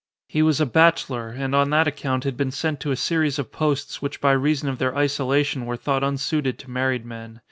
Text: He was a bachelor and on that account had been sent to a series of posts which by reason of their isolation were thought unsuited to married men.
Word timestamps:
He 0.27 0.41
was 0.41 0.59
a 0.59 0.65
bachelor 0.65 1.27
and 1.29 1.53
on 1.53 1.69
that 1.69 1.87
account 1.87 2.23
had 2.23 2.35
been 2.35 2.49
sent 2.49 2.79
to 2.79 2.89
a 2.89 2.95
series 2.95 3.37
of 3.37 3.51
posts 3.51 4.01
which 4.01 4.19
by 4.19 4.31
reason 4.31 4.67
of 4.67 4.79
their 4.79 4.97
isolation 4.97 5.67
were 5.67 5.77
thought 5.77 6.03
unsuited 6.03 6.57
to 6.57 6.71
married 6.71 7.05
men. 7.05 7.39